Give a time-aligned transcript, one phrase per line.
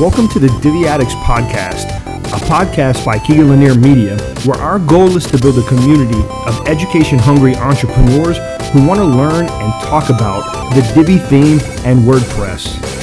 [0.00, 1.90] Welcome to the Divi Addicts Podcast,
[2.32, 6.66] a podcast by Keegan Lanier Media, where our goal is to build a community of
[6.66, 8.38] education hungry entrepreneurs
[8.72, 12.99] who want to learn and talk about the Divi theme and WordPress.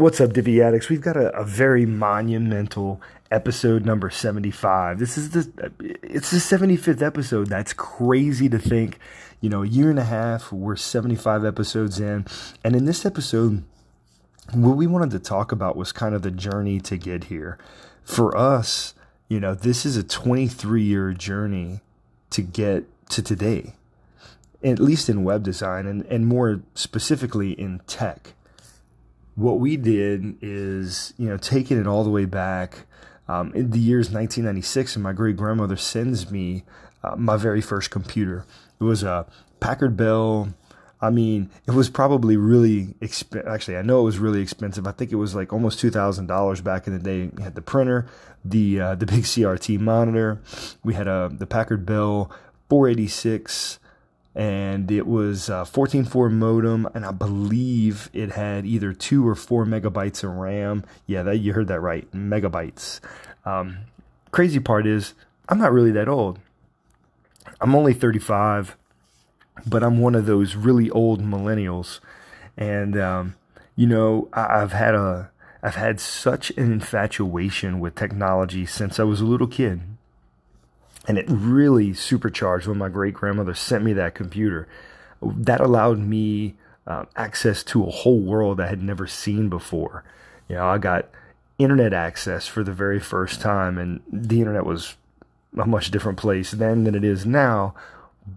[0.00, 0.88] What's up, Divi Addicts?
[0.88, 4.98] We've got a, a very monumental episode number 75.
[4.98, 5.70] This is the
[6.02, 7.48] it's the 75th episode.
[7.48, 8.98] That's crazy to think
[9.42, 12.24] you know, a year and a half, we're 75 episodes in.
[12.64, 13.62] And in this episode,
[14.54, 17.58] what we wanted to talk about was kind of the journey to get here.
[18.02, 18.94] For us,
[19.28, 21.80] you know, this is a 23 year journey
[22.30, 23.74] to get to today,
[24.64, 28.32] at least in web design and, and more specifically in tech.
[29.40, 32.84] What we did is, you know, taking it all the way back
[33.26, 36.64] um, in the years 1996, and my great grandmother sends me
[37.02, 38.44] uh, my very first computer.
[38.78, 39.26] It was a
[39.58, 40.52] Packard Bell.
[41.00, 43.48] I mean, it was probably really expensive.
[43.48, 44.86] Actually, I know it was really expensive.
[44.86, 47.30] I think it was like almost two thousand dollars back in the day.
[47.34, 48.08] We had the printer,
[48.44, 50.42] the uh, the big CRT monitor.
[50.84, 52.30] We had a uh, the Packard Bell
[52.68, 53.79] 486,
[54.34, 59.64] and it was a 14.4 modem, and I believe it had either two or four
[59.64, 60.84] megabytes of RAM.
[61.06, 63.00] Yeah, that you heard that right, megabytes.
[63.44, 63.78] Um,
[64.30, 65.14] crazy part is,
[65.48, 66.38] I'm not really that old.
[67.60, 68.76] I'm only 35,
[69.66, 72.00] but I'm one of those really old millennials,
[72.56, 73.34] and um,
[73.74, 75.30] you know I've had a
[75.62, 79.80] I've had such an infatuation with technology since I was a little kid,
[81.06, 84.68] and it really supercharged when my great grandmother sent me that computer.
[85.22, 86.54] That allowed me
[86.86, 90.04] uh, access to a whole world I had never seen before.
[90.48, 91.08] You know, I got
[91.58, 94.96] internet access for the very first time, and the internet was
[95.56, 97.74] a much different place then than it is now.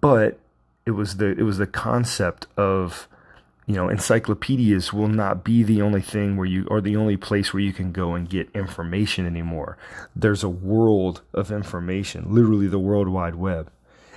[0.01, 0.39] But
[0.85, 3.07] it was the it was the concept of
[3.65, 7.53] you know encyclopedias will not be the only thing where you or the only place
[7.53, 9.77] where you can go and get information anymore.
[10.15, 13.71] There's a world of information, literally the world wide web.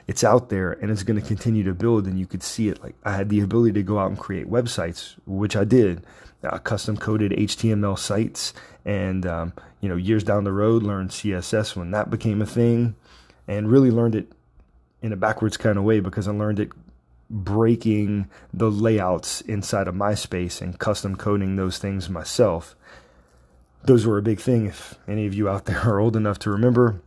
[0.07, 2.83] It's out there and it's going to continue to build and you could see it
[2.83, 6.05] like I had the ability to go out and create websites, which I did,
[6.45, 8.53] uh, custom coded HTML sites
[8.85, 12.95] and um, you know years down the road learned css when that became a thing
[13.47, 14.33] and really learned it
[15.03, 16.71] in a backwards kind of way because i learned it
[17.29, 22.77] breaking the layouts inside of myspace and custom coding those things myself
[23.85, 26.51] those were a big thing if any of you out there are old enough to
[26.51, 27.01] remember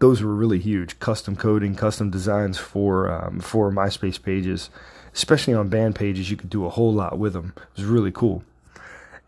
[0.00, 4.70] those were really huge custom coding custom designs for um, for myspace pages
[5.14, 8.12] especially on band pages you could do a whole lot with them it was really
[8.12, 8.42] cool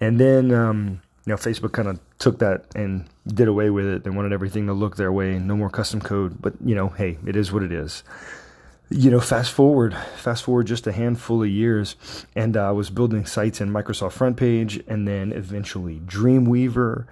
[0.01, 4.05] and then um, you know, Facebook kind of took that and did away with it.
[4.05, 6.41] They wanted everything to look their way, no more custom code.
[6.41, 8.03] But you know, hey, it is what it is.
[8.93, 11.97] You know, fast forward, fast forward just a handful of years,
[12.37, 17.07] and uh, I was building sites in Microsoft Front Page, and then eventually Dreamweaver.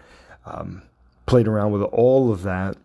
[0.45, 0.83] Um,
[1.31, 2.77] played around with all of that,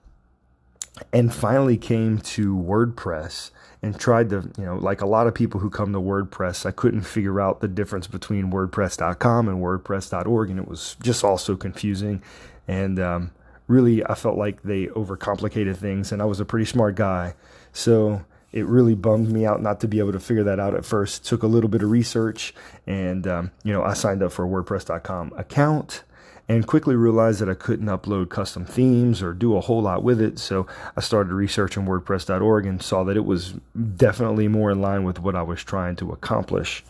[1.12, 3.50] and finally came to WordPress
[3.82, 6.70] and tried to, you know, like a lot of people who come to WordPress, I
[6.70, 11.56] couldn't figure out the difference between WordPress.com and WordPress.org, and it was just all so
[11.56, 12.22] confusing.
[12.68, 13.32] And um,
[13.68, 17.34] really, I felt like they overcomplicated things, and I was a pretty smart guy.
[17.74, 18.24] So
[18.56, 21.26] it really bummed me out not to be able to figure that out at first.
[21.26, 22.56] Took a little bit of research,
[22.88, 26.04] and, um, you know, I signed up for a WordPress.com account
[26.48, 30.22] and quickly realized that I couldn't upload custom themes or do a whole lot with
[30.22, 30.40] it.
[30.40, 33.56] So I started researching WordPress.org and saw that it was
[33.98, 36.82] definitely more in line with what I was trying to accomplish.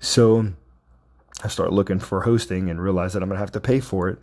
[0.00, 0.48] So
[1.44, 4.08] I started looking for hosting and realized that I'm going to have to pay for
[4.08, 4.18] it.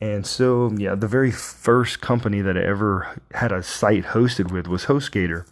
[0.00, 4.66] And so, yeah, the very first company that I ever had a site hosted with
[4.66, 5.44] was HostGator.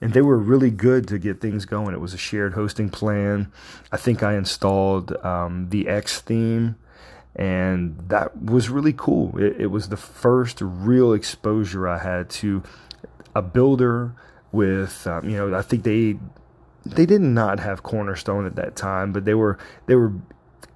[0.00, 1.94] And they were really good to get things going.
[1.94, 3.50] It was a shared hosting plan.
[3.90, 6.76] I think I installed um, the X theme
[7.36, 9.38] and that was really cool.
[9.38, 12.62] It, it, was the first real exposure I had to
[13.34, 14.14] a builder
[14.52, 16.18] with, um, you know, I think they
[16.86, 20.14] they did not have Cornerstone at that time, but they were they were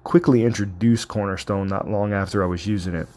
[0.03, 3.07] quickly introduced Cornerstone not long after I was using it.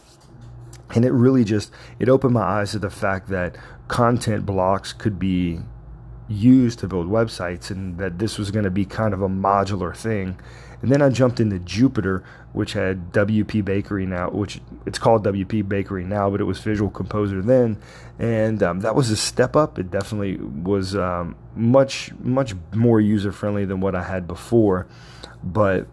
[0.94, 3.56] And it really just it opened my eyes to the fact that
[3.88, 5.60] content blocks could be
[6.28, 9.94] used to build websites and that this was going to be kind of a modular
[9.94, 10.38] thing
[10.84, 12.22] and then I jumped into Jupiter,
[12.52, 16.90] which had WP Bakery now, which it's called WP Bakery now, but it was Visual
[16.90, 17.78] Composer then,
[18.18, 19.78] and um, that was a step up.
[19.78, 24.86] It definitely was um, much much more user friendly than what I had before,
[25.42, 25.86] but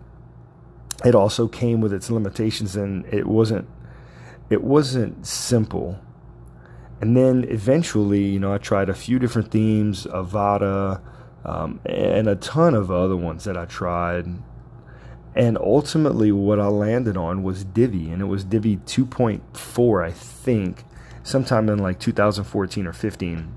[1.06, 3.70] it also came with its limitations, and it wasn't
[4.50, 6.02] it wasn't simple.
[7.02, 11.02] And then eventually, you know, I tried a few different themes, Avada,
[11.44, 14.28] um, and a ton of other ones that I tried.
[15.34, 20.84] And ultimately, what I landed on was Divi, and it was Divi 2.4, I think,
[21.24, 23.56] sometime in like 2014 or 15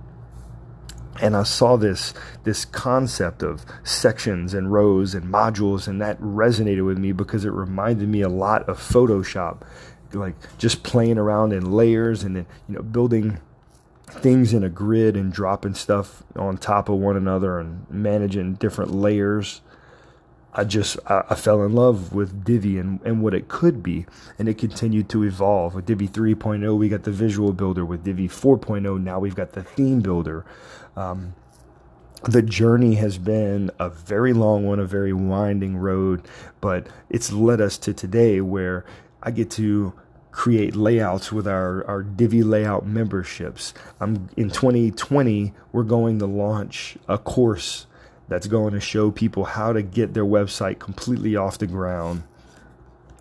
[1.20, 2.12] and I saw this
[2.44, 7.50] this concept of sections and rows and modules, and that resonated with me because it
[7.50, 9.62] reminded me a lot of Photoshop,
[10.14, 13.40] like just playing around in layers and then you know building
[14.06, 18.92] things in a grid and dropping stuff on top of one another and managing different
[18.92, 19.60] layers.
[20.52, 24.06] I just I, I, fell in love with Divi and, and what it could be,
[24.38, 25.74] and it continued to evolve.
[25.74, 27.84] With Divi 3.0, we got the visual builder.
[27.84, 30.44] With Divi 4.0, now we've got the theme builder.
[30.96, 31.34] Um,
[32.22, 36.22] the journey has been a very long one, a very winding road,
[36.60, 38.84] but it's led us to today where
[39.22, 39.92] I get to
[40.34, 43.72] create layouts with our, our Divi layout memberships.
[44.00, 47.86] Um, in 2020, we're going to launch a course
[48.26, 52.24] that's going to show people how to get their website completely off the ground.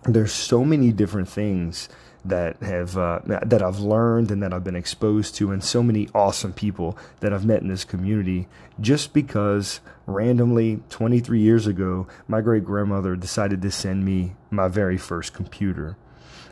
[0.02, 1.88] There's so many different things
[2.24, 6.08] that have uh, that I've learned and that I've been exposed to, and so many
[6.14, 8.48] awesome people that I've met in this community.
[8.80, 14.98] Just because randomly, 23 years ago, my great grandmother decided to send me my very
[14.98, 15.96] first computer,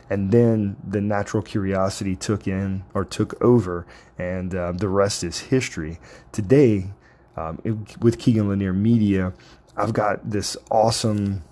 [0.09, 3.85] and then the natural curiosity took in or took over,
[4.17, 5.99] and uh, the rest is history.
[6.31, 6.87] Today,
[7.35, 9.33] um, it, with Keegan Lanier Media,
[9.75, 11.43] I've got this awesome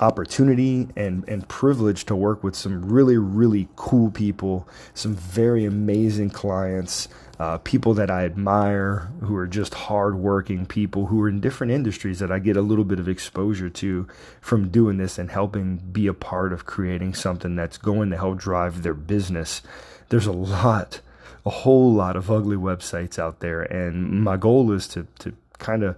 [0.00, 6.30] opportunity and, and privilege to work with some really, really cool people, some very amazing
[6.30, 7.08] clients,
[7.38, 12.18] uh, people that I admire who are just hardworking people who are in different industries
[12.18, 14.08] that I get a little bit of exposure to
[14.40, 18.38] from doing this and helping be a part of creating something that's going to help
[18.38, 19.62] drive their business.
[20.08, 21.00] There's a lot,
[21.46, 25.84] a whole lot of ugly websites out there, and my goal is to, to kind
[25.84, 25.96] of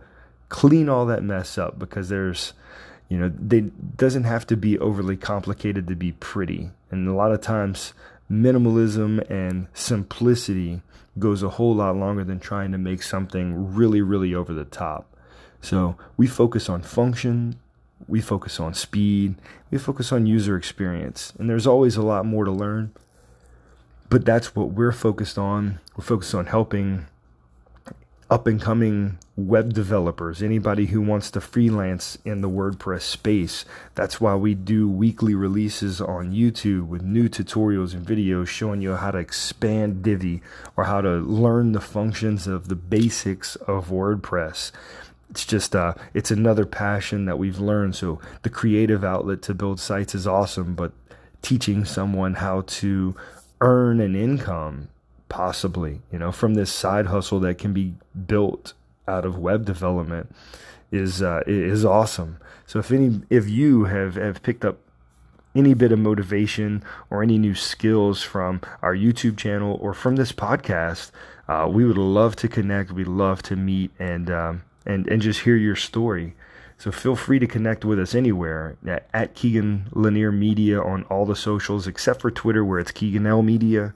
[0.51, 2.53] clean all that mess up because there's
[3.11, 6.71] you know, they doesn't have to be overly complicated to be pretty.
[6.91, 7.93] And a lot of times
[8.31, 10.81] minimalism and simplicity
[11.19, 15.07] goes a whole lot longer than trying to make something really really over the top.
[15.61, 17.59] So, we focus on function,
[18.09, 19.35] we focus on speed,
[19.71, 21.35] we focus on user experience.
[21.39, 22.93] And there's always a lot more to learn.
[24.09, 25.81] But that's what we're focused on.
[25.97, 27.07] We're focused on helping
[28.31, 33.65] up and coming web developers, anybody who wants to freelance in the WordPress space.
[33.97, 38.95] That's why we do weekly releases on YouTube with new tutorials and videos showing you
[38.95, 40.43] how to expand Divi
[40.77, 44.71] or how to learn the functions of the basics of WordPress.
[45.31, 47.97] It's just uh, it's another passion that we've learned.
[47.97, 50.93] So the creative outlet to build sites is awesome, but
[51.43, 53.17] teaching someone how to
[53.61, 54.89] earn an income
[55.31, 57.95] possibly, you know, from this side hustle that can be
[58.27, 58.75] built
[59.09, 60.31] out of web development
[60.93, 62.37] is uh, is awesome.
[62.67, 64.79] So if any if you have have picked up
[65.55, 70.33] any bit of motivation or any new skills from our YouTube channel or from this
[70.33, 71.11] podcast,
[71.49, 72.93] uh, we would love to connect.
[72.93, 76.35] We'd love to meet and um, and and just hear your story.
[76.77, 81.27] So feel free to connect with us anywhere at, at Keegan Lanier Media on all
[81.27, 83.95] the socials except for Twitter where it's Keegan L Media.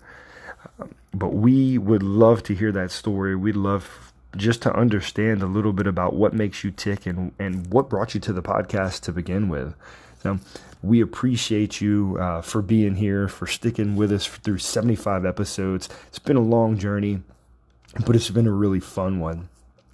[1.15, 3.37] But we would love to hear that story.
[3.37, 7.67] We'd love just to understand a little bit about what makes you tick and, and
[7.69, 9.75] what brought you to the podcast to begin with.
[10.23, 10.39] So
[10.83, 15.89] we appreciate you uh, for being here, for sticking with us through 75 episodes.
[16.09, 17.23] It's been a long journey,
[18.05, 19.49] but it's been a really fun one.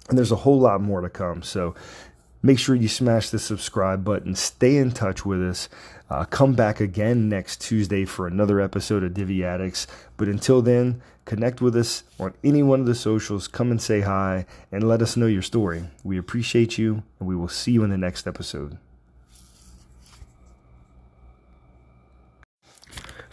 [0.09, 1.43] And there's a whole lot more to come.
[1.43, 1.75] So
[2.41, 4.35] make sure you smash the subscribe button.
[4.35, 5.69] Stay in touch with us.
[6.09, 9.87] Uh, come back again next Tuesday for another episode of Divi Addicts.
[10.17, 13.47] But until then, connect with us on any one of the socials.
[13.47, 15.83] Come and say hi and let us know your story.
[16.03, 18.77] We appreciate you, and we will see you in the next episode.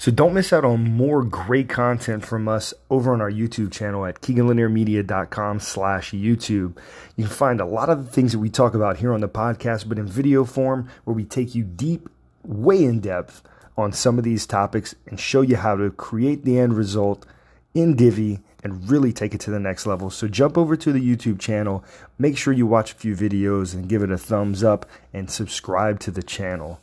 [0.00, 4.06] So don't miss out on more great content from us over on our YouTube channel
[4.06, 6.78] at KeeganLanierMedia.com slash YouTube.
[7.16, 9.28] You can find a lot of the things that we talk about here on the
[9.28, 12.08] podcast, but in video form where we take you deep
[12.44, 13.42] way in depth
[13.76, 17.26] on some of these topics and show you how to create the end result
[17.74, 20.10] in Divi and really take it to the next level.
[20.10, 21.84] So jump over to the YouTube channel,
[22.20, 25.98] make sure you watch a few videos and give it a thumbs up and subscribe
[26.00, 26.80] to the channel.